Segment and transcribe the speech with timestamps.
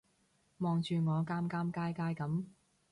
[0.57, 2.45] 望住我尷尷尬尬噉